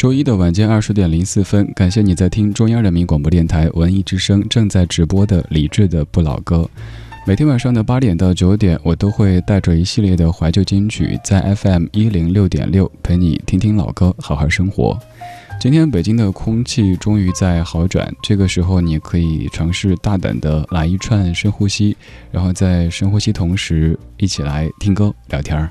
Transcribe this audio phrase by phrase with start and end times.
[0.00, 6.66] 周一的晚间二十点零四分，感谢你在听中央人民广播电台文艺之声正在直播的李志的不老歌。
[7.26, 14.98] 每天晚上的八点到九点，我都会带着一系列的怀旧金曲，在 FM 一零六点六陪你听听老歌，好好生活。
[15.60, 21.94] 今天北京的空气终于在好转，这个时候你可以尝试大胆的来一串深呼吸，
[22.32, 25.68] 然后在深呼吸同时一起来听歌聊天儿。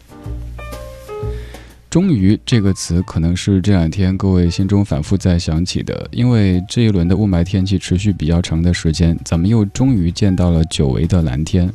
[1.90, 11.68] 终于这个词可能是这两天各位心中反复在想起的，因为这一轮的雾霾天气持续比较长的时间，咱们又终于见到了久违的蓝天，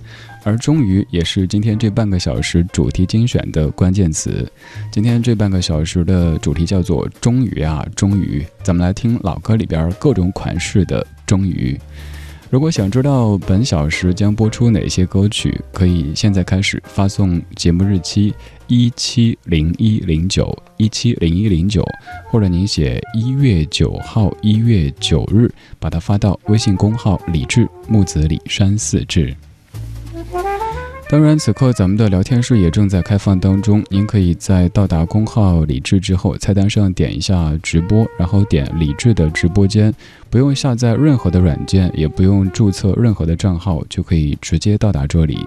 [0.45, 4.49] 而终于也是今天这半个小时主题精选的关键词。
[4.93, 11.77] 今天这半个小时的主题叫做“终于啊，终于”，咱们来听老歌里边各种款式的“终于”。
[12.51, 18.33] 如果想知道本小时将播出哪些歌曲，可以现在开始发送节目日期
[18.67, 21.85] 一七零一零九一七零一零九，
[22.31, 29.35] 或者您写一月九号一月九日，把它发到微信公号李志木子李山四志。
[31.11, 33.85] 当然，此刻咱们的聊天室也正在开放当中。
[33.91, 39.95] 您可以在到达公号李智之后，菜单上点一下直播，然后点李智的直播间，
[40.31, 45.39] 不用下载任何的软件，也不用注册任何的账号，就可以直接到达这里。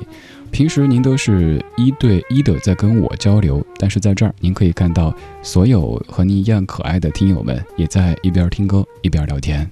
[0.51, 9.69] 平时您都是一对一的在跟我交流，但是在这儿您可以看到所有和您一样可爱的听友们也在一边听歌一边聊天。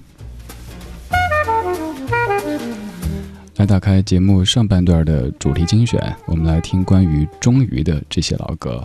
[3.56, 8.84] 来打开节目上半段的主题精选，我们来听关于“终于”的这些老歌。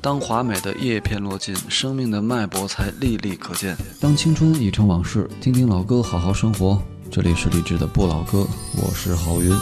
[0.00, 3.76] 当华美的叶片落尽，生命的脉搏才历历可见。
[4.00, 6.80] 当青春已成往事，听听老歌，好好生活。
[7.10, 9.52] 这里是励志的不老歌，我是郝云。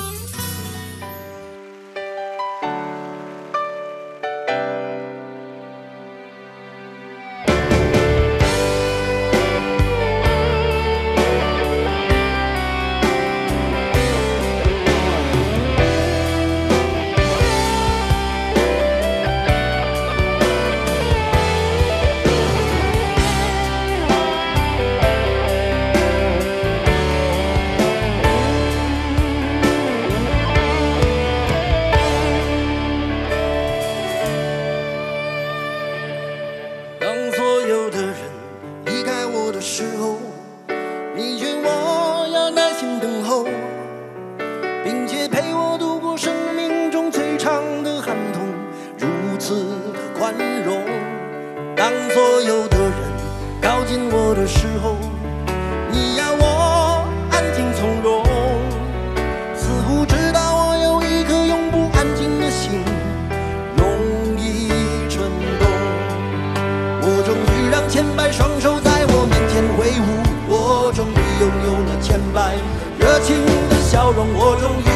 [72.98, 74.91] 热情的笑容我终于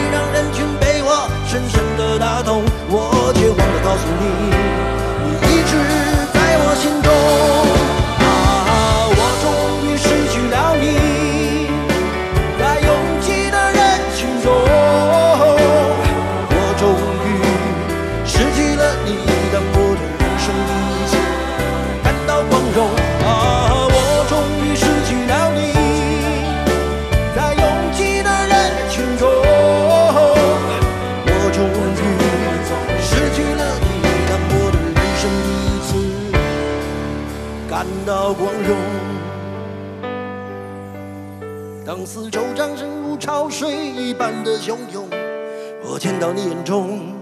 [45.96, 47.15] 我见到你眼中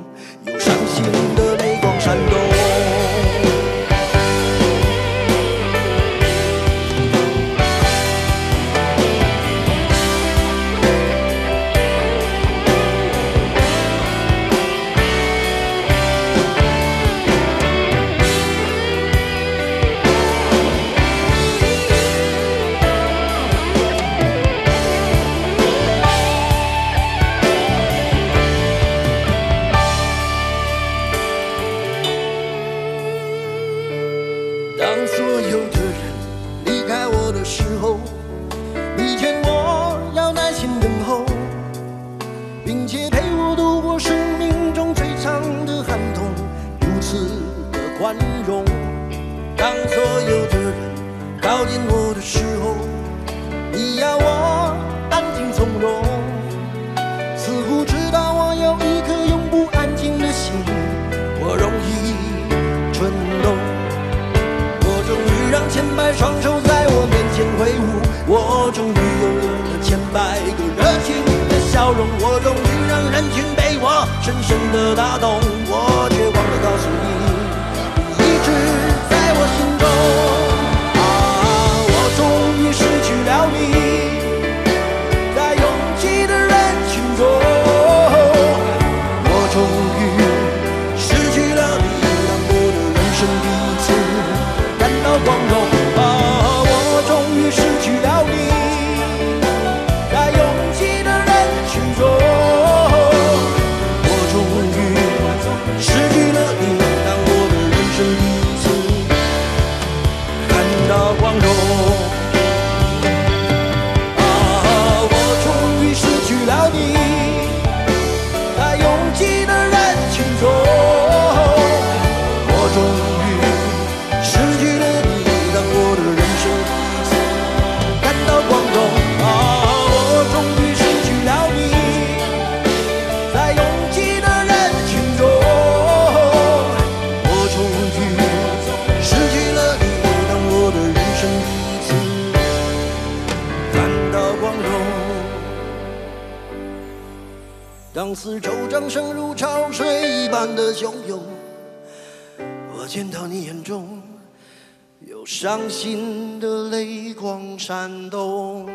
[155.26, 158.66] 伤心的泪光闪动。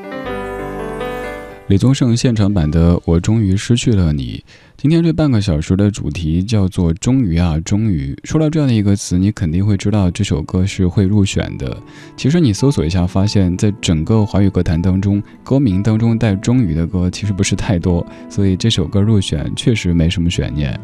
[1.68, 4.44] 李宗盛现场版的《我终于失去了你》。
[4.76, 8.18] 今天这半个小时的主题叫做“终于啊，终于”。
[8.26, 11.78] 说到这样的一个词，你肯定会知道这首歌是会入选的。
[12.18, 20.80] 其实你搜索一下，发现在整个华语歌坛当中，歌名当中带“终于”的歌其实不是太多，所以这首歌入选确实没什么悬念。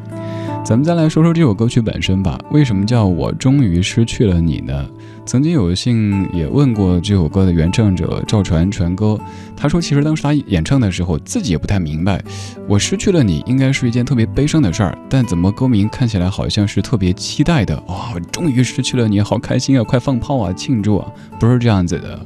[0.65, 2.39] 咱们再来说说这首歌曲本身吧。
[2.49, 4.83] 为什么叫我终于失去了你呢？
[5.23, 9.15] 曾经有幸也问过这首歌的原唱者赵传传哥，
[9.55, 12.19] 他说其实当时他演唱的时候自己也不太明白，
[12.67, 21.07] 我失去了你应该是一件特别悲伤的事儿，但怎么歌名看起来好像是特别期待的哇、我终于失去了你，好开心啊，快放炮啊，庆祝啊，
[21.39, 22.19] 不是这样子的。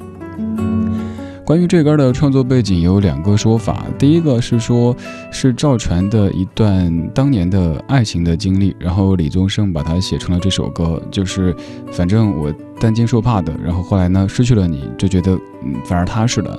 [1.49, 4.95] 关于这歌的创作背景有两个说法，第一个是说，
[5.31, 11.55] 是赵传的一段当年的爱情的经历，然后李宗盛把它写成了这首歌，就是
[11.91, 15.31] 反正我担惊受怕的，然后后来呢失去了你，就觉得
[15.63, 16.55] 嗯反而踏实了。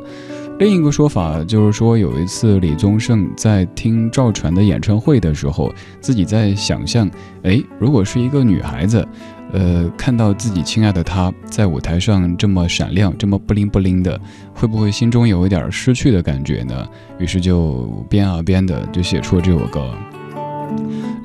[0.58, 7.08] 另一个说法就是说，有一次李宗盛在听赵传的演唱会的时候，自己在想象，
[7.44, 9.06] 哎，如果是一个女孩子。
[9.52, 14.20] 呃，看到自己亲爱的他在舞台上这么闪亮，这么不灵不灵的，
[14.55, 16.88] 会不会心中有一点失去的感觉呢？
[17.19, 19.93] 于是就编啊编的，就写出了这首歌。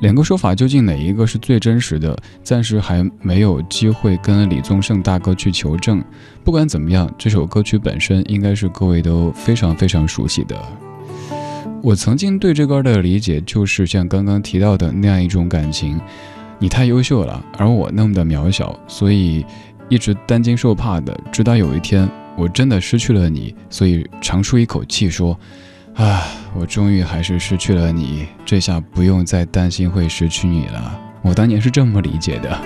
[0.00, 2.18] 两个说法究竟哪一个是最真实的？
[2.42, 6.02] 暂时还没有机会跟李宗盛大哥去求证。
[6.44, 10.56] 不管怎么样，这首歌曲本身应该是各位都非常非常熟悉的。
[11.80, 16.00] 我曾经对这歌的理解就是像刚刚提到的那样一种感情。
[16.58, 19.44] 你太优秀了，而我那么的渺小，所以
[19.90, 21.14] 一直担惊受怕的。
[21.30, 25.38] 直到有一天，我真的失去了你，所以长舒一口气说
[25.94, 26.22] ：“啊，
[26.54, 32.58] 我终于还是失去了你，这下不用再担心会失去你了。”我当年是这么理解的。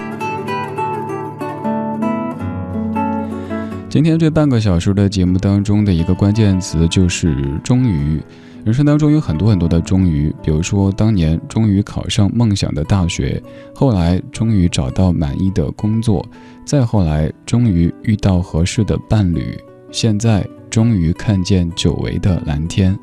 [3.88, 8.23] 今天这半个小时的节目当中的一个关键词就是“终于”。
[8.62, 13.42] 人生当中有很多很多的终于，比如说当年终于考上梦想的大学，
[13.74, 16.24] 后来终于找到满意的工作，
[16.64, 19.58] 再后来终于遇到合适的伴侣，
[19.90, 22.96] 现在终于看见久违的蓝天。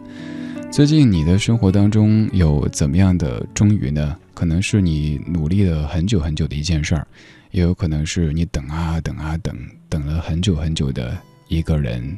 [0.69, 4.15] 最近你的生活当中有怎么样的终于呢？
[4.35, 7.07] 可能是你努力了很久很久的一件事儿，
[7.49, 9.57] 也有可能是你等啊等啊等，
[9.89, 12.15] 等了很久很久的一个人。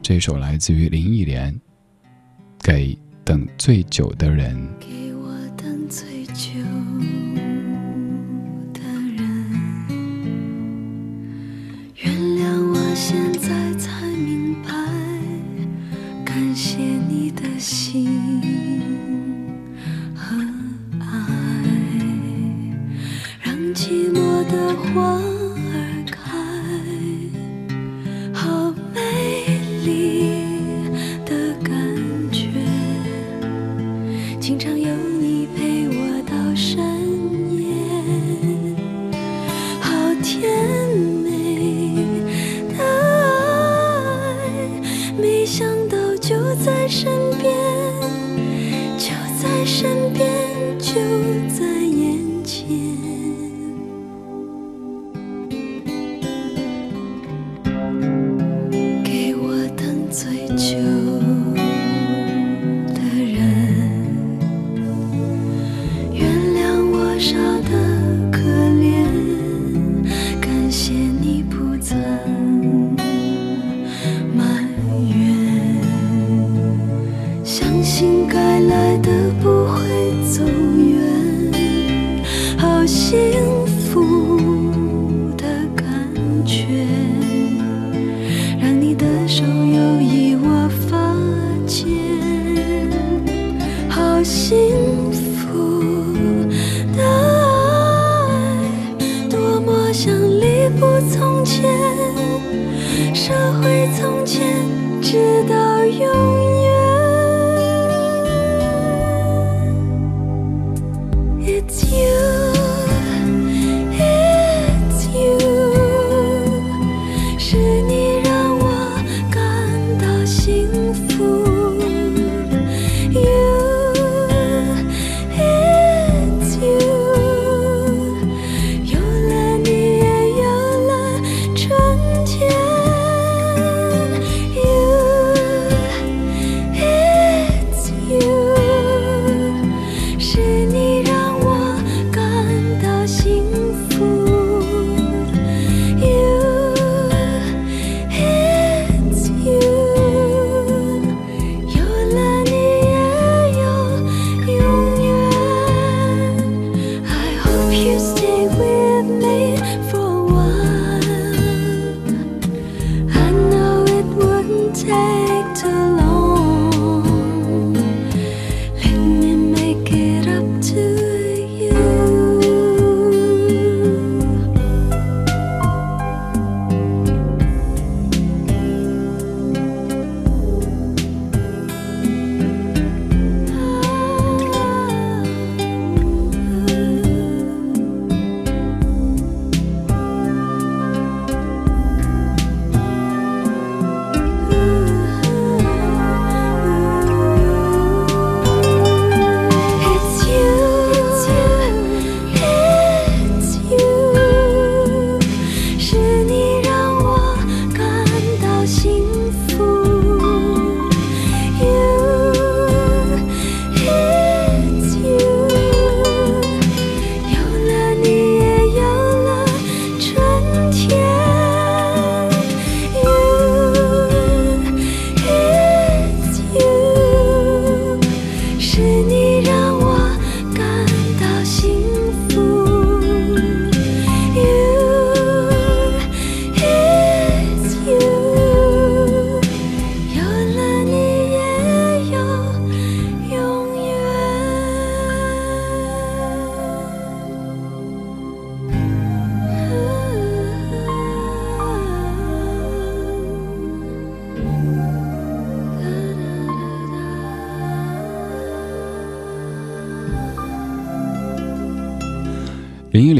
[0.00, 1.52] 这首来自于林忆莲。
[2.62, 6.58] 给等最久的人，给我等最久
[8.72, 8.80] 的
[9.16, 9.18] 人，
[11.94, 13.45] 原谅我现在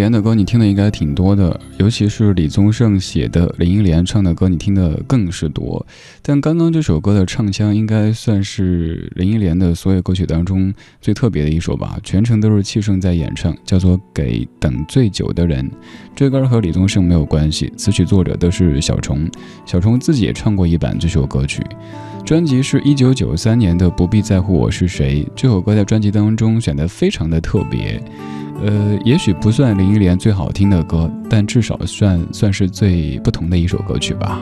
[0.06, 5.84] 莲的歌你听的应该挺多的，尤其是李宗盛写的，林忆莲唱的歌你听的更是多。
[6.22, 15.68] 但刚刚这首歌的唱腔应该算是林忆莲的所有歌曲当中最特别的一首吧，全程都是气声在演唱，叫做《给等最久的人》。
[16.14, 19.28] 这歌和李宗盛没有关系，词曲作者都是小虫，
[19.64, 21.60] 小虫自己也唱过一版这首歌曲。
[22.24, 28.00] 专辑是一九九三年的《不必在乎我是谁》，这首歌在专辑当中选的非常的特别。
[28.64, 34.40] 呃，也许不算林忆莲最好听的歌，但至少算算是最不同的一首歌曲吧。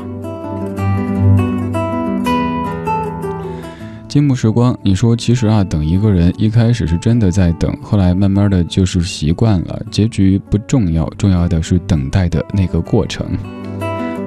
[4.09, 13.26] 金木时光，你说其实啊，等一个人一开始是真的在等，后来慢慢的就是习惯了，结局不重要，重要的是等待的那个过程。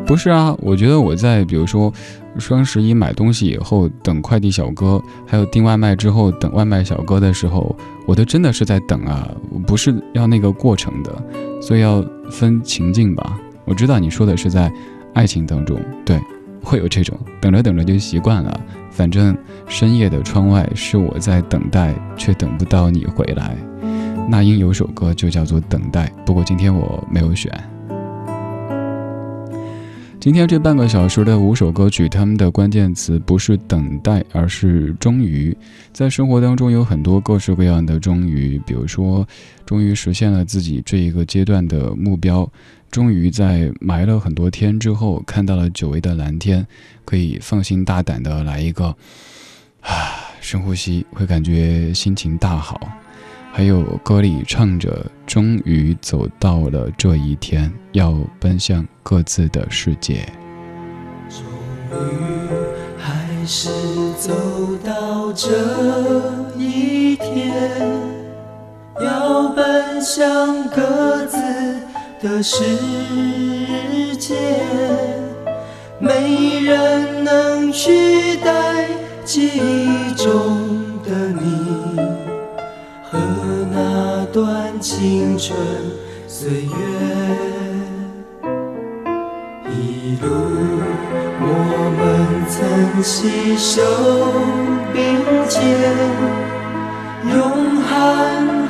[0.06, 1.92] 不是啊，我觉得我在比如说
[2.40, 7.76] 双十一买东西以后，等快递小哥，还有订外卖之后等外卖小哥的时候，
[8.06, 9.30] 我都真的是在等啊，
[9.66, 11.24] 不是要那个过程的，
[11.62, 13.40] 所以要分情境吧。
[13.66, 14.72] 我知道你说的是在
[15.14, 16.20] 爱情当中，对，
[16.64, 23.58] 会有这种等着等着就习惯了，反正深夜的窗外是我在等待，却等不到你回来。
[24.30, 27.52] 那英有首歌就叫做《等待》，不过今天我没有选。
[30.28, 35.56] 今天这半个小时的五首歌曲，他们的关键词不是等待，而是终于。
[35.94, 39.26] 在生活当中有很多各式各样的终于，比如说，
[39.66, 42.46] 终于实现了自己这一个阶段的目标，
[42.92, 46.68] 终于在埋了很多天之后看到了久违的蓝天，
[47.06, 48.88] 可以放心大胆的来一个
[49.80, 52.78] 啊深呼吸，会感觉心情大好。
[53.58, 60.32] 还有歌里唱着，终于走到了这一天，要奔向各自的世界。
[61.28, 61.42] 终
[61.92, 61.98] 于
[63.00, 63.72] 还是
[64.20, 64.32] 走
[64.86, 65.50] 到这
[66.56, 67.82] 一天，
[69.02, 71.40] 要奔向各自
[72.22, 72.64] 的世
[74.20, 74.36] 界，
[76.00, 78.86] 没人能取代
[79.26, 81.67] 记忆中的你
[84.38, 85.58] 段青春
[86.28, 86.70] 岁月。
[89.68, 90.28] 一路
[91.42, 91.44] 我
[91.98, 92.00] 们
[92.48, 93.82] 曾携手
[94.94, 95.00] 并
[95.50, 95.58] 肩，
[97.34, 97.90] 用汗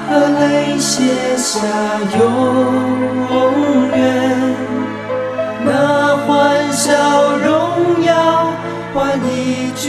[0.08, 0.10] 和
[0.40, 1.04] 泪写
[1.36, 1.60] 下
[2.18, 2.20] 永
[3.92, 4.00] 远。
[5.66, 5.70] 那
[6.26, 6.88] 欢笑
[7.40, 8.54] 荣耀
[8.94, 9.84] 换一句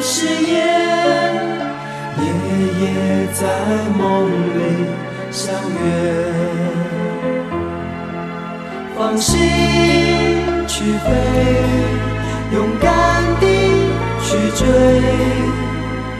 [0.00, 0.56] 誓言，
[2.82, 3.40] 也在
[3.96, 4.00] 梦
[4.58, 4.60] 里
[5.30, 5.84] 相约。
[8.96, 9.38] 放心。
[10.74, 11.08] 去飞，
[12.52, 12.90] 勇敢
[13.38, 13.44] 地
[14.20, 14.66] 去追，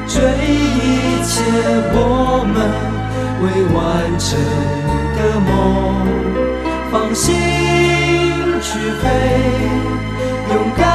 [0.07, 1.33] 追一切
[1.95, 1.97] 我
[2.47, 2.55] 们
[3.41, 3.77] 未完
[4.21, 4.29] 成
[5.17, 5.51] 的梦。
[6.93, 7.27] 放心
[8.61, 8.69] 去
[9.01, 9.05] 飞，
[10.53, 10.87] 勇敢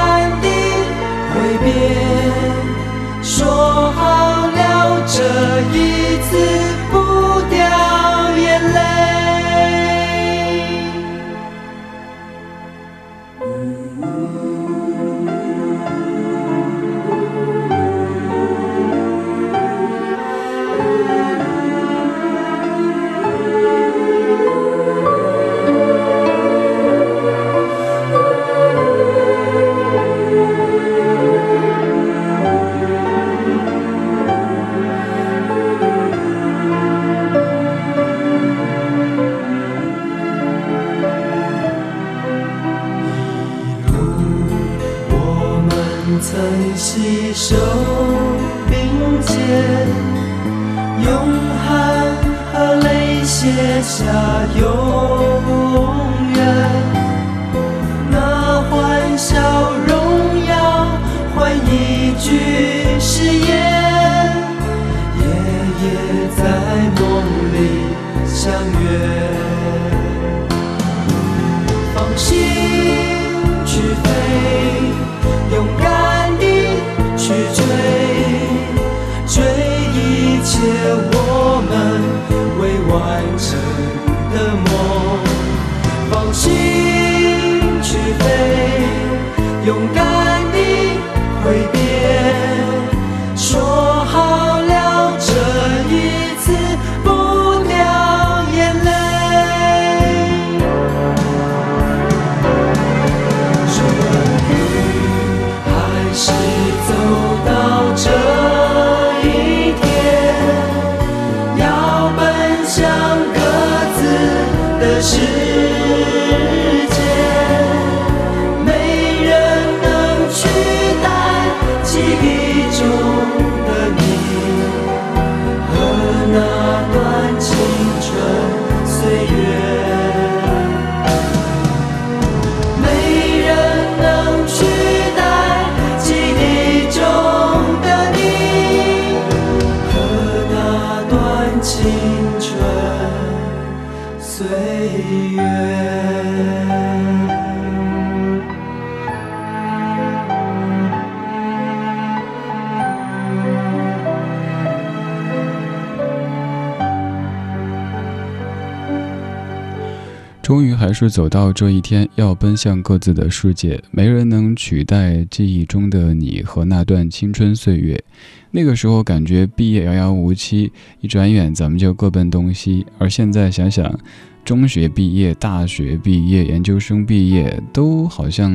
[161.00, 168.04] 是走到这一天，要奔向各自的世界，没人能取代记忆中的你和那段青春岁月。
[168.50, 172.84] 那个时候感觉毕业遥遥无期，一转眼咱们就各奔东西。
[172.98, 173.96] 而现在想想，
[174.44, 178.52] 中学毕业、大学毕业、研究生毕业，都好像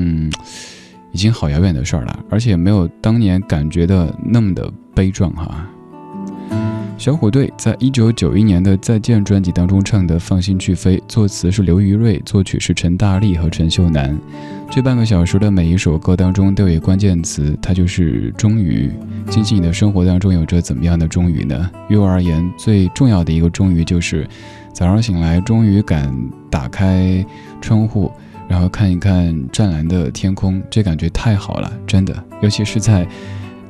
[1.12, 5.64] 已经好遥远的事儿了，而且没有当年感觉的那么的悲壮哈。
[6.98, 14.16] 小虎队在一九九一年的《再见》专辑当中唱的《放心去飞》，作词是刘于瑞，作曲是陈大力和陈秀楠。
[14.70, 18.88] 这半个小时的每一首歌当中都有关键词，它就是“终于”。
[19.28, 21.68] 近期你的生活当中有着怎么样的终于呢？
[21.88, 24.24] 于我而言，最重要的一个终于就是
[24.72, 26.14] 早上醒来，终于敢
[26.48, 27.24] 打开
[27.60, 28.12] 窗户，
[28.46, 33.04] 然后看一看湛蓝的天空，这感觉太好了，真的，尤其是在。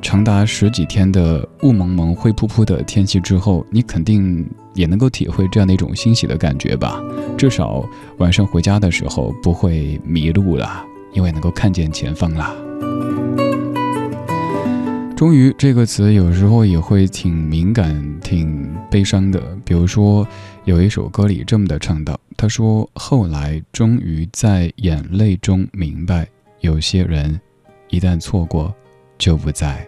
[0.03, 7.01] 长达十几天的雾蒙蒙、灰扑扑的天气之后，你肯定也能够体会这样的一种欣喜的感觉吧？
[7.37, 7.83] 至少
[8.17, 12.53] 晚上回家的时候不会迷路了，因为能够看见前方了。
[15.15, 19.41] 终于这个词有时候也会挺敏感、挺悲伤的。
[19.63, 20.27] 比如说，
[20.65, 26.27] 有一首歌里这么的唱到：“他说后来终于在眼泪中明白，
[26.59, 27.39] 有些人
[27.89, 28.75] 一旦错过，
[29.17, 29.87] 就不在。”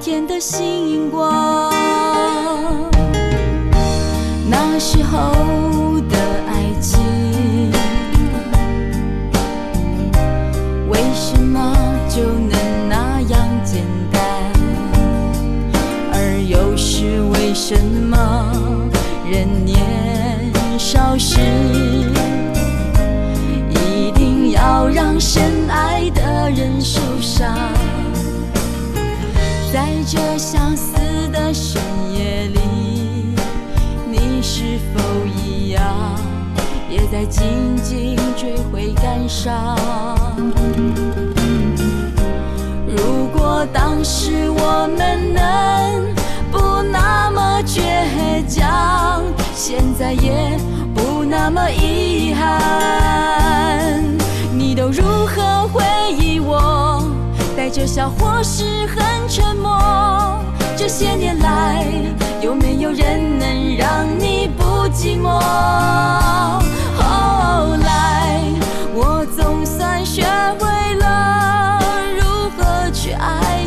[0.00, 0.69] 甜的心。
[44.00, 46.14] 果当时我们能
[46.50, 49.22] 不那么倔强，
[49.54, 50.58] 现在也
[50.94, 54.02] 不那么遗憾。
[54.56, 55.84] 你都如何回
[56.18, 57.04] 忆我？
[57.54, 60.40] 带着笑或是很沉默。
[60.78, 61.84] 这些年来，
[62.40, 65.28] 有没有人能让你不寂寞？
[66.96, 68.40] 后来，
[68.94, 70.24] 我总算学
[70.58, 71.78] 会了
[72.16, 72.24] 如
[72.56, 73.66] 何去爱，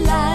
[0.00, 0.27] 这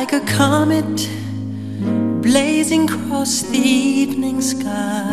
[0.00, 0.98] like a comet
[2.20, 5.10] blazing across the evening sky.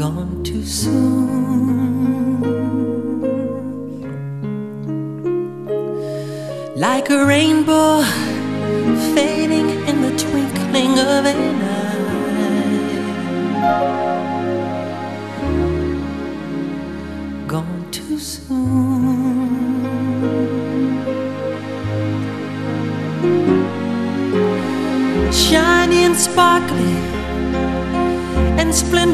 [0.00, 2.42] Gone too soon,
[6.76, 8.02] like a rainbow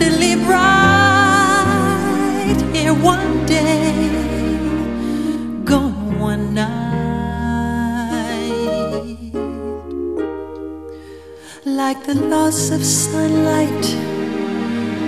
[0.03, 1.83] splendidly bright.
[2.75, 4.09] Here one day,
[5.65, 6.73] gone one night.
[11.65, 13.95] Like the loss of sunlight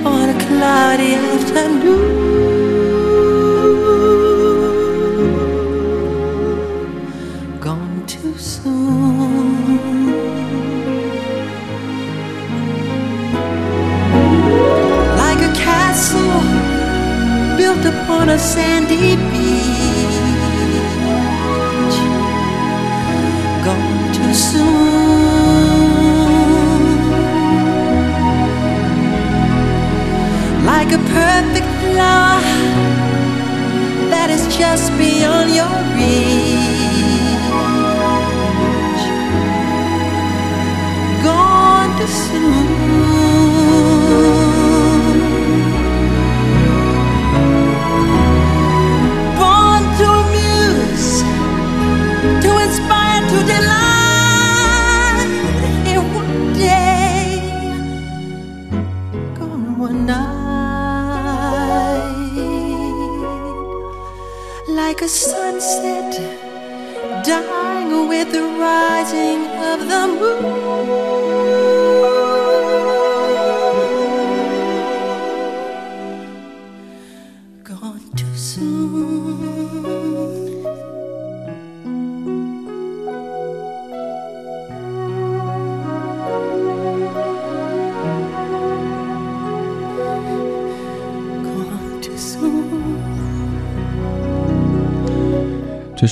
[0.05, 2.14] on a cloudy afternoon.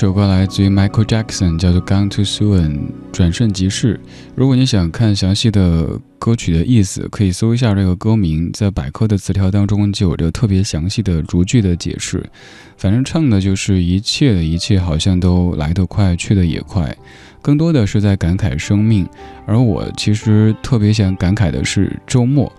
[0.02, 2.70] 首歌来自于 Michael Jackson，叫做《Gone Too Soon》，
[3.12, 4.00] 转瞬即逝。
[4.34, 12.28] 如果你想看详细的歌曲的意思，可以搜一下这个歌名，在百科的词条当中就有着特别详细的逐句的解释。
[12.76, 16.96] 反正唱的就是一切的一切，好像都来得快，去得也快，
[17.42, 19.06] 更多的是在感慨生命。
[19.44, 22.50] 而我其实特别想感慨的是周末，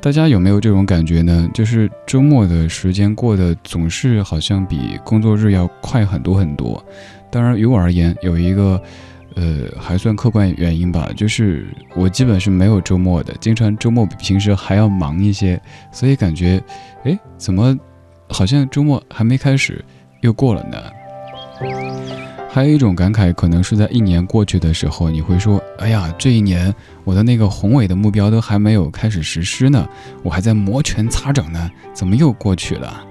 [0.00, 1.46] 大家有没有这种感觉呢？
[1.52, 6.82] 就是周末的时间过得总是好像比工作日要快很多很多。
[7.30, 8.80] 当然，于我而言，有一个
[9.34, 15.60] 呃还算客观原因吧，就是我基本是没有周末的，经常周末比平时还要忙一些，
[15.92, 16.62] 所以感觉，
[17.04, 17.76] 哎，怎么
[18.28, 19.84] 好像周末还没开始，
[20.22, 21.97] 又过了呢？
[22.50, 29.86] 还有一种感慨，可能是在一年过去的时候，你会说：“哎呀，这一年我的那个宏伟的目标都还没有开始实施呢，
[30.22, 33.04] 我还在摩拳擦掌呢，怎么又过去了？”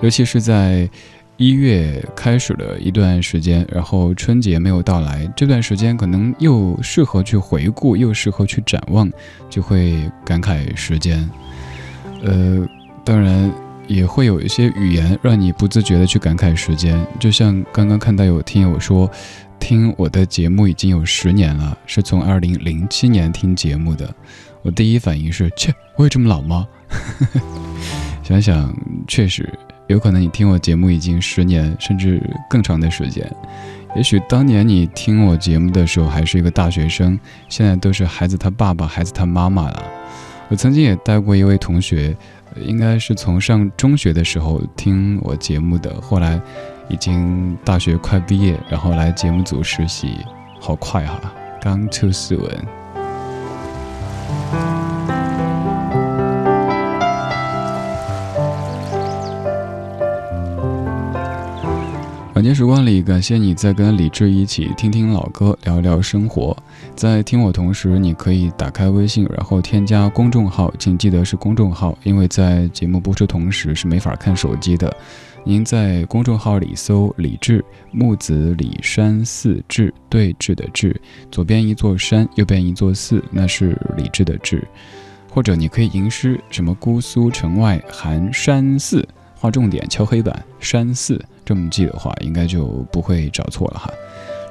[0.00, 0.88] 尤其是在
[1.36, 9.10] 一月开始的一段时间，然后春节没有到来，这段时间可能又适合去回顾，又适合去展望，
[9.50, 11.28] 就会感慨时间。
[12.22, 12.66] 呃，
[13.04, 13.52] 当然。
[13.90, 19.10] 也会有一些语言让你不自觉的去感慨时间，就像刚刚看到有听友说，
[19.58, 24.14] 听我的节目已经有十年了，是从二零零七年听节目的。
[24.62, 26.68] 我第一反应是，切，我有这么老吗？
[28.22, 28.72] 想想，
[29.08, 29.52] 确实
[29.88, 33.28] 有可能你听我节目已经十年甚至更长的时间。
[33.96, 39.82] 也许当年你听我节目的时候还是一个大学生，现在都是孩子他爸爸、孩子他妈妈了。
[40.48, 42.16] 我曾经也带过一位同学。
[42.56, 46.40] 应该是从上中学的时候听我节目的，后来
[46.88, 50.16] 已经大学快毕业，然后来节目组实习，
[50.60, 52.64] 好快哈，刚 too soon。
[62.40, 66.56] 晚间时光里，感谢你在跟李志一起听听老歌，聊聊生活。
[66.96, 74.90] 在听我同时，你可以打开微信，然后添加公众号，请记得是公众号，因为在节目播出同时是没法看手机的。
[75.44, 80.98] 您在公众号里搜“李志木子李山寺志对峙的志”，
[81.30, 84.66] 左边一座山，右边一座寺，那是李志的志。
[85.28, 91.22] 或者你可以吟诗，什么姑苏城外寒山寺，划重点，敲黑板，山寺。
[91.50, 93.90] 这么记的话，应该就不会找错了哈。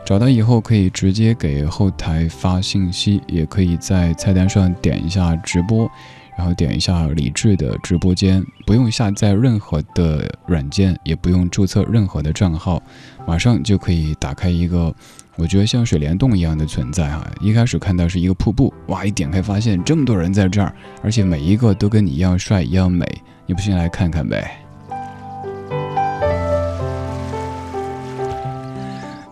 [0.06, 5.90] 找到以后可以直接给后台发信息，也可以在菜单上点一下直播，
[6.38, 12.84] 然后点一下李智的直播间，不用下载任何的软件，也不用注册任何的账号，
[13.26, 14.94] 马上就可以打开一个，
[15.38, 17.26] 我觉得像水帘洞一样的存在哈。
[17.40, 23.06] 一开始看到是一个瀑布，哇，一点开发现这么多人在这儿，而且每一个都跟你一样帅一样美，
[23.46, 24.66] 你不信来看看呗。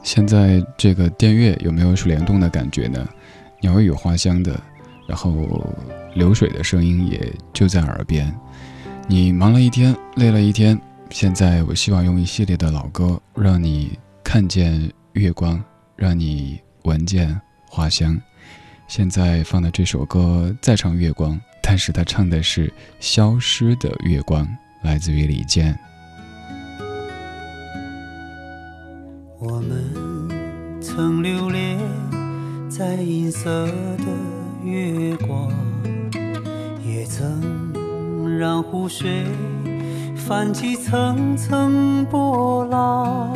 [0.07, 3.05] 现在这个电乐有没有水帘洞的感觉呢？
[3.59, 4.57] 鸟语花香的，
[5.05, 5.35] 然后
[6.15, 8.33] 流水的声音也就在耳边。
[9.05, 15.61] 你忙了一天，累了一天，现在我希望用一系列的老歌，让你看见月光，
[15.97, 18.17] 让你闻见花香。
[18.87, 24.47] 现在放的这首歌再唱月光，但是他唱的是消失的月光，
[24.83, 25.77] 来自于李健。
[29.39, 29.86] 我们
[30.89, 31.77] 曾留恋
[32.69, 33.65] 在银色
[33.97, 34.05] 的
[34.63, 35.51] 月光，
[36.81, 37.67] 也曾。
[38.39, 39.25] 让湖水
[40.15, 43.33] 泛起层层波浪，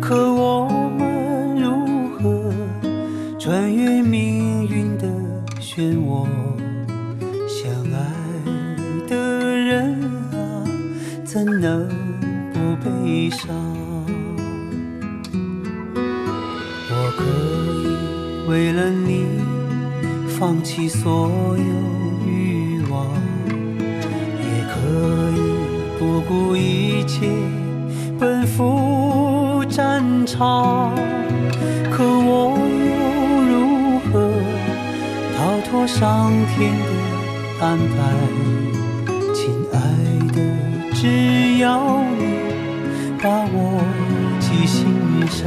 [0.00, 0.68] 可我
[0.98, 2.52] 们如何
[3.38, 5.08] 穿越命运的
[5.60, 6.26] 漩涡？
[7.48, 9.94] 相爱的人
[10.32, 10.36] 啊，
[11.24, 11.88] 怎能
[12.52, 13.48] 不悲伤？
[18.50, 19.26] 为了你
[20.36, 21.64] 放弃所有
[22.28, 23.06] 欲望。
[23.46, 24.74] 也可
[25.36, 25.40] 以
[26.00, 27.28] 不顾一切
[28.18, 30.92] 奔赴战场，
[31.92, 32.90] 可我又
[33.52, 34.32] 如何
[35.38, 35.38] 逃
[35.70, 37.94] 脱上天的安排？
[39.32, 39.38] 亲
[39.72, 39.78] 爱
[40.34, 40.36] 的，
[40.92, 42.20] 只要你
[43.22, 43.80] 把我
[44.40, 44.78] 记心
[45.28, 45.40] 上。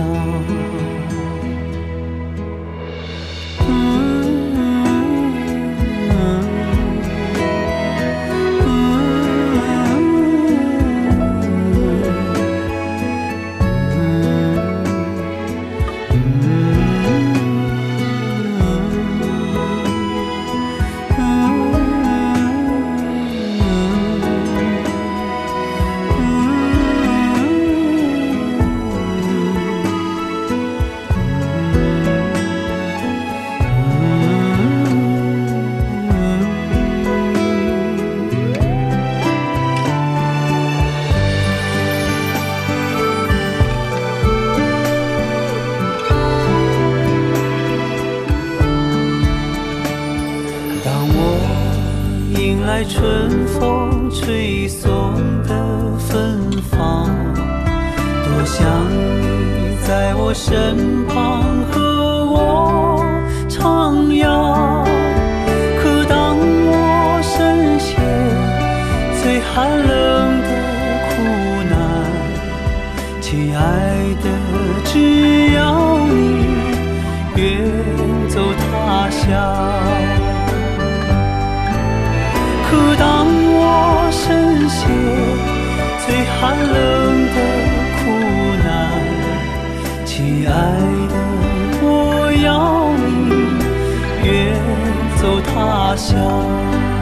[95.54, 96.93] 他乡。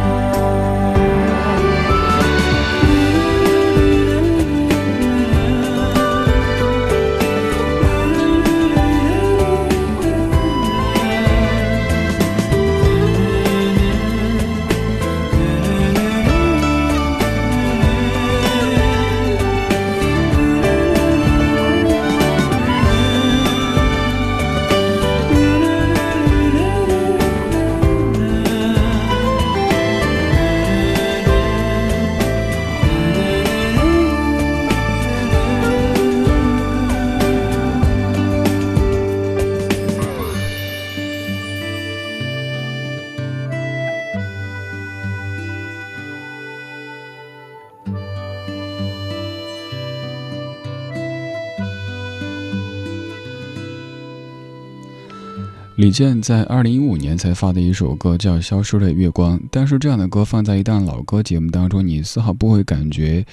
[55.81, 63.25] 李健在二零一五年才发的一首歌叫《消失的月光》，但是这样的歌放在一档老歌节目当中，你丝毫不会感觉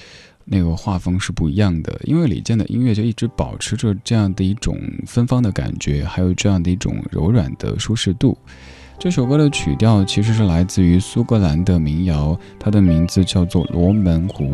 [0.45, 4.75] 那个画风是不一样的，因为李健的音乐就一直保持着这样的一种
[5.05, 8.35] 芬芳的感觉，还有这样的一种柔软的舒适度。
[8.97, 14.45] 这首歌的曲调其实是来自于苏格兰的民谣，它的名字叫做《罗门湖》。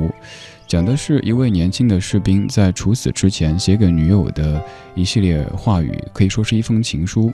[0.76, 4.62] 讲的是一位年轻的士兵在处死之前写给女友的
[4.94, 7.32] 一系列话语，可以说是一封情书。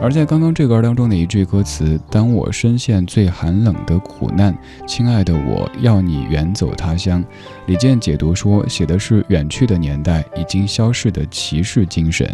[0.00, 7.22] 而在刚刚这歌当中的一句歌词：“当我深陷最寒冷的苦难，亲爱的，我要你远走他乡。”
[7.68, 12.26] 李健解读说，写的是远去的年代，已经消逝的骑士精神。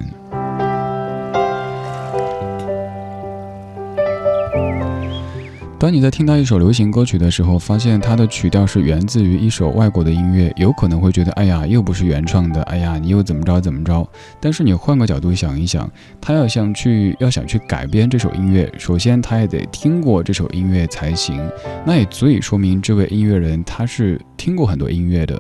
[5.85, 14.09] 当你在听到一首流行歌曲的时候，发现它的曲调是源自于一首外国的音乐，有可能会觉得，哎呀，又不是原创的，哎呀，你又怎么着怎么着。
[14.41, 15.87] 但是你换个角度想一想，
[16.22, 21.39] 他要想去要想去改编这首音乐，首先他也得听过这首音乐才行，
[21.85, 25.39] 那也足以说明这位音乐人他是听过很多音乐的。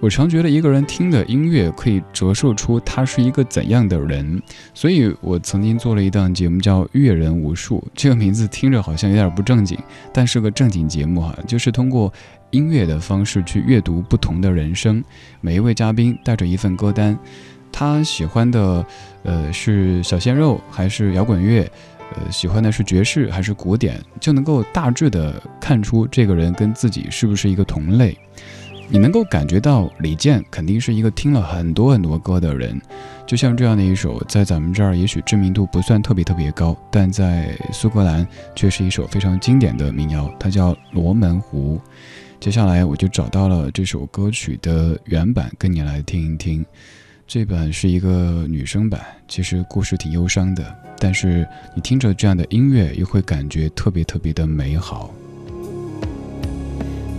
[0.00, 4.40] 我常觉得一个人听的音乐可以折射出他是一个怎样的人，
[4.72, 9.76] 所以我曾经做了一档节目叫《阅人无数》，这个名字听着好像有点不正经，
[10.12, 12.12] 但是个正经节目哈，就是通过
[12.50, 15.02] 音乐的方式去阅读不同的人生。
[15.40, 17.18] 每一位嘉宾带着一份歌单，
[17.72, 18.86] 他喜欢的
[19.24, 21.68] 呃是小鲜肉还是摇滚乐，
[22.14, 28.16] 呃喜欢的是爵士还是古典，就能够大致的看出这个人跟自己是不是一个同类。
[28.90, 32.80] 你能够感觉到李健肯定是一个听了很多很多歌的人，
[33.26, 38.26] 就像这样的一首，在咱们这儿也许知名度不算特别特别高，但在苏格兰
[38.56, 41.76] 却是一首非常经典的民谣，它叫《罗门湖》。
[42.40, 46.64] 接下来我就找到了这首歌曲的原版，跟你来听一听。
[47.26, 50.64] 这版是一个女生版，其实故事挺忧伤的，
[50.98, 55.10] 但是你听着这样的音乐，又会感觉特别特别的美好。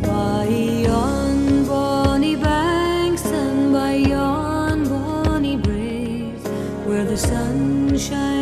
[0.01, 1.18] sun
[7.99, 8.38] sunshine.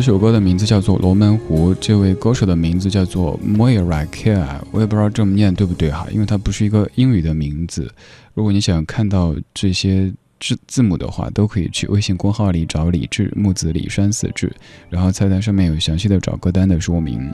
[0.00, 7.92] 这首歌的名字叫做《龙门湖》，这位歌手的名字叫做 Moira Care，我也不知道这么念对不对哈，因为它不是一个英语的名字。
[8.32, 14.50] 如果你想看到这些字字母的话，都可以去微信公号里找李志木子李山四志，
[14.88, 17.30] 然后菜单上面有详细的找歌单的说明。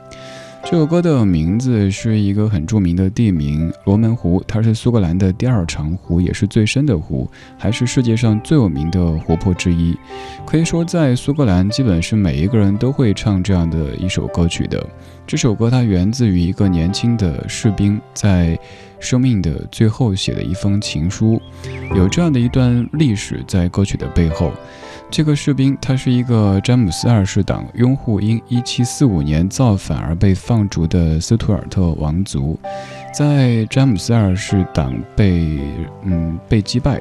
[0.68, 9.96] 这首歌的名字是一个很著名的地名——罗门湖，它是苏格兰的第二长湖，也是最深的湖，还是世界上最有名的湖泊之一。
[10.44, 14.84] 可以说，在苏格兰，基本是每一个人都会唱这样的一首歌曲的。
[15.24, 18.58] 这首歌它源自于一个年轻的士兵在
[18.98, 21.40] 生命的最后写的一封情书，
[21.94, 24.50] 有这样的一段历史在歌曲的背后。
[25.08, 32.58] 这个士兵，他是一个詹姆斯二世党拥护因1745年造反而被放逐的斯图尔特王族。
[33.14, 35.58] 在詹姆斯二世党被
[36.02, 37.00] 嗯被击败，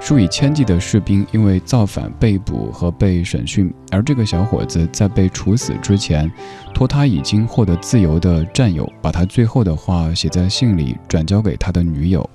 [0.00, 6.30] 数以千计的士兵因为造反被捕和被审讯，而这个小伙子在被处死之前，
[6.72, 12.28] 托他已经获得自由的战友，把他最后的话写在信里，转交给他的女友。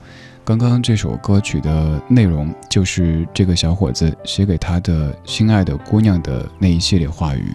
[0.45, 7.51] 刚刚这首歌曲的内容，就是这个小伙子写给他的心爱的姑娘的那一系列话语。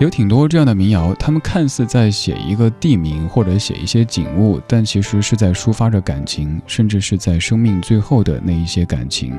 [0.00, 9.32] 有挺多这样的民谣，他们看似在写一个地名或者写一些景物，但其实是在抒发着感情，甚至是在生命最后的那一些感情。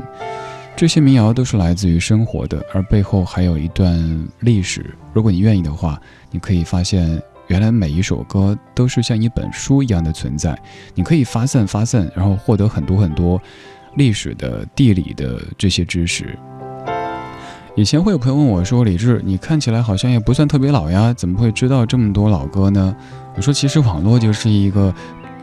[0.74, 4.96] 这些民谣都是来自于生活的，而背后还有一段历史。
[5.12, 6.00] 如果你愿意的话，
[6.32, 7.22] 你可以发现。
[7.48, 10.58] 原来每一首歌都是像一本书一样的存在，
[10.94, 13.42] 你可以发散发散，然后获得很多很多
[13.96, 16.38] 历史的、地理的这些知识。
[17.76, 22.96] 以前会有朋友问我说：“李志，你看起来好像也不算特别老呀，怎么会知道这么多老歌呢？”
[23.38, 24.94] 我说：“其实网络就是一个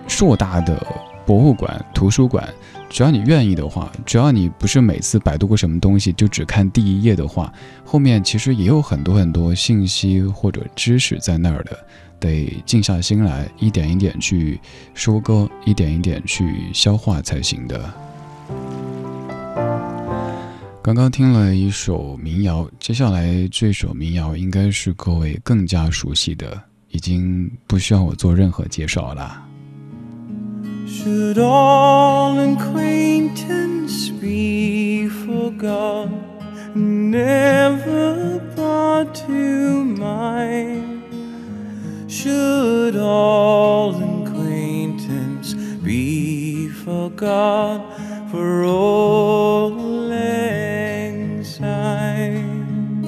[0.09, 0.85] 硕大的
[1.25, 2.47] 博物馆、图书馆，
[2.95, 7.53] 只要你愿意的话，只要你不是每次百度过什么东西就只看第一页的话，
[7.85, 11.77] 后面其实也有很多很多信息或者知识在那儿的。”
[12.21, 14.61] 得静下心来，一点一点去
[14.95, 17.93] 收割，一点一点去消化才行的。
[20.81, 29.43] 刚刚听了一首民谣，接下来这首民谣应该是各位更加熟悉的，已经不需要我做任何介绍了。
[31.05, 36.09] Should all acquaintance be forgot,
[36.75, 41.05] never brought to mind?
[42.11, 45.53] Should all acquaintance
[45.85, 47.85] be forgot
[48.31, 49.73] for all
[50.09, 53.05] lang syne?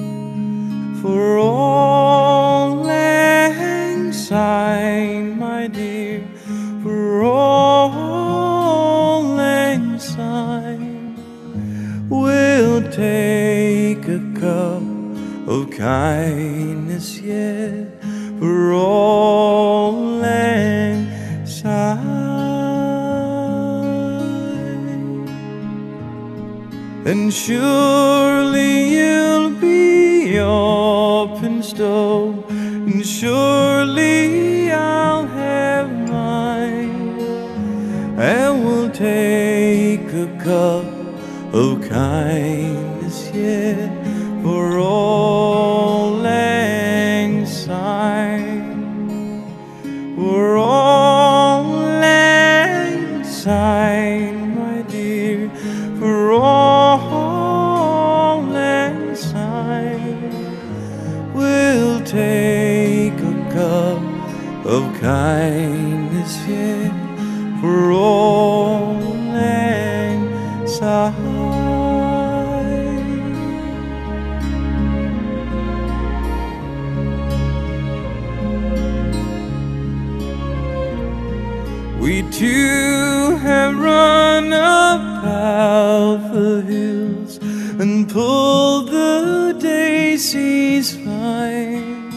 [1.01, 4.66] For all lang syne.
[10.17, 11.15] Syne,
[12.09, 14.81] we'll take a cup
[15.53, 18.01] of kindness yet
[18.39, 20.17] for all
[21.45, 21.97] side.
[27.11, 37.19] And surely you'll be up and stove, and surely I'll have mine,
[38.17, 39.46] and we'll take
[40.17, 40.85] a cup
[41.53, 43.91] of kindness yet
[44.41, 48.73] for all lang syne.
[50.17, 51.65] We're all
[52.01, 55.51] lang syne, my dear,
[55.99, 60.31] for all lang syne.
[61.35, 64.01] We'll take a cup
[64.65, 65.66] of kindness
[85.47, 87.33] half the hills
[87.81, 92.11] and pulled the daisies fine,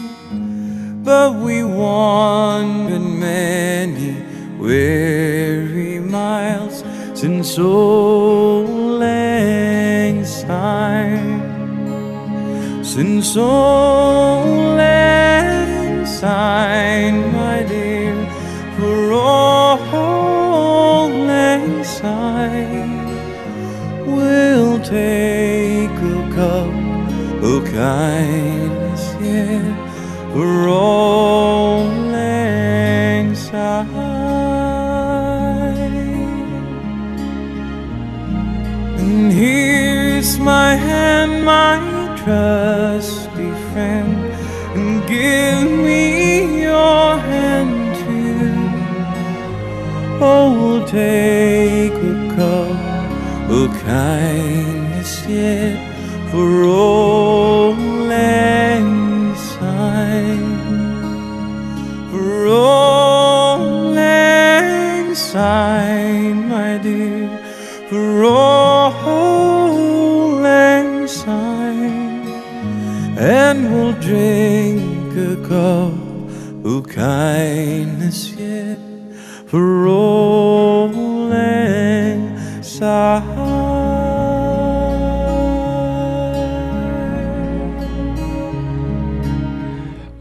[1.03, 4.13] but we wandered many
[4.59, 8.69] weary miles since old
[9.03, 11.41] lang syne,
[12.83, 14.60] since old
[27.91, 29.75] kindness yet
[30.33, 31.83] for all
[32.15, 33.29] lang.
[39.01, 41.75] And here's my hand, my
[42.21, 44.13] trusty friend,
[44.77, 46.03] and give me
[46.67, 48.53] your hand too.
[50.29, 52.77] Oh, we'll take a cup
[53.57, 55.77] of kindness yet
[56.31, 57.10] for all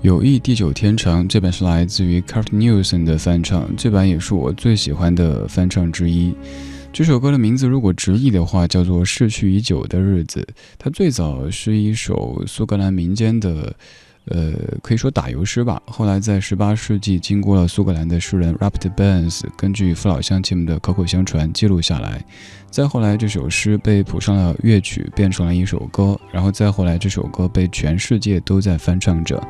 [0.02, 6.34] 友谊地久天长，这版是来自于 Kurt Newson 的翻唱，这版也是我最喜欢的翻唱之一。
[6.92, 10.40] 这首歌的名字如果直译的话，叫做《逝去已久的日子》。
[10.76, 13.72] 它最早是一首苏格兰民间的，
[14.30, 14.52] 呃，
[14.82, 15.80] 可以说打油诗吧。
[15.86, 22.24] 后来在十八世纪，经过了苏格兰的诗人 Robert Burns 根据父老乡亲们的口口相传记录下来。
[22.70, 26.18] 再后来，这首诗被谱上了乐曲，变成了一首歌。
[26.32, 29.42] 然后再后来，这首歌被全世界都在翻唱着。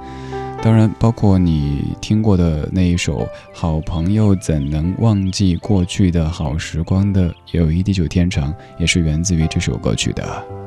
[0.63, 3.21] 当然，包括你听过的那一首
[3.55, 10.60] 《好朋友怎能忘记过去的好时光》的“友谊地久天长”，也是源自于这首歌曲的。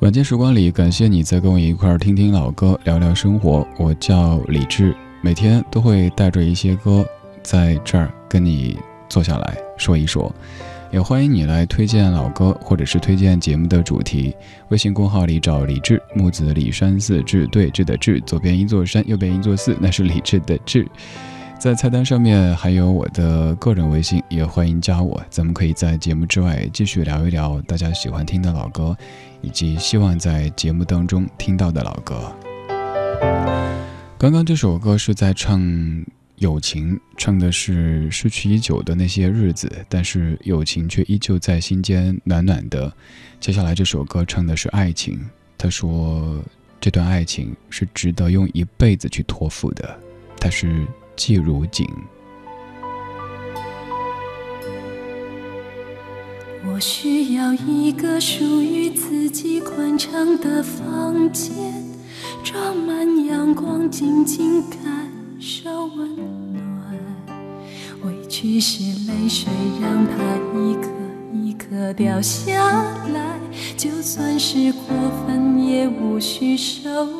[0.00, 3.68] 晚间时光里，感谢你在跟我一块儿听听老歌，聊聊生活。
[3.76, 7.04] 我叫李志，每天都会带着一些歌
[7.42, 8.78] 在这儿跟你
[9.10, 10.34] 坐下来说一说。
[10.90, 14.34] 也欢迎你来推荐老歌，或者是推荐节目的主题。
[14.70, 20.88] 微信公号里找李志，木子李山寺志，对志的志，左边一座山，右边一座寺，那是李志的志。
[21.60, 25.22] 在菜单上面还有我的个人微信，也欢迎加我。
[25.28, 28.96] 咱们可以在节目之外继续聊一聊大家喜欢听的老歌，
[29.42, 32.34] 以及希望在节目当中听到的老歌。
[34.16, 35.60] 刚刚这首歌是在唱。
[36.36, 42.90] 友情唱的是失去已久的那些日子，但是友情却依旧在心间暖暖的。
[43.38, 45.20] 接下来这首歌唱的是爱情，
[45.58, 46.42] 他说
[46.80, 50.00] 这段爱情是值得用一辈子去托付的。
[50.38, 50.86] 他是
[51.20, 51.86] 季如锦。
[56.66, 61.52] 我需要一个属于自己宽敞的房间，
[62.42, 64.80] 装满阳光，静静感
[65.38, 66.16] 受温
[66.54, 66.98] 暖，
[68.02, 70.14] 委屈是泪水，让它
[70.58, 70.88] 一颗
[71.34, 73.38] 一颗掉下来。
[73.76, 74.96] 就算是过
[75.26, 77.19] 分，也无需收。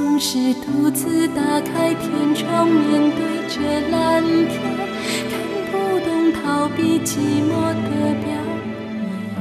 [0.00, 3.20] 总是独自打开天窗，面对
[3.50, 4.58] 着蓝天，
[5.28, 5.36] 看
[5.70, 7.50] 不懂逃避寂寞
[7.84, 7.84] 的
[8.24, 9.38] 表演。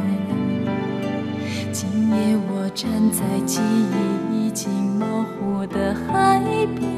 [1.71, 1.79] 今
[2.09, 6.43] 夜我站在记忆已经模糊的海
[6.77, 6.91] 边，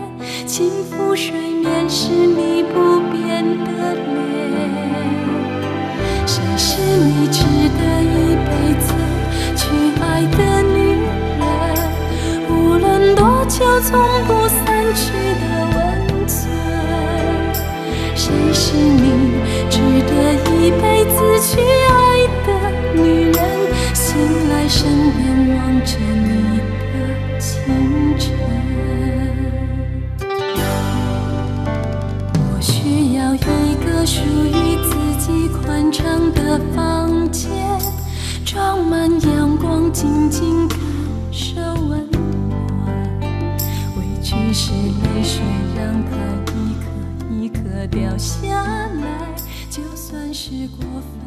[0.47, 1.31] 轻抚水
[1.61, 4.09] 面是你不变的脸。
[6.25, 7.43] 谁是你值
[7.77, 8.49] 得一辈
[8.79, 8.91] 子
[9.55, 9.61] 去
[10.01, 10.90] 爱的女？
[13.51, 15.43] 就，从不散去的
[15.75, 15.77] 温
[16.25, 16.39] 存。
[18.15, 19.05] 谁是你
[19.69, 19.77] 值
[20.07, 20.11] 得
[20.49, 21.91] 一辈子去爱
[22.47, 22.49] 的
[22.95, 23.37] 女人？
[23.93, 24.15] 醒
[24.49, 24.79] 来身
[25.11, 25.19] 边
[25.57, 26.93] 望着你的
[27.39, 27.49] 清
[28.17, 28.23] 晨。
[32.35, 33.37] 我需要一
[33.83, 34.89] 个属于自
[35.19, 36.39] 己宽敞的
[36.73, 37.51] 房间，
[38.45, 40.79] 装满阳光，静静感
[44.71, 45.43] 是泪水，
[45.75, 46.11] 让它
[46.55, 46.85] 一颗
[47.29, 49.35] 一颗掉下来。
[49.69, 51.20] 就算是过分。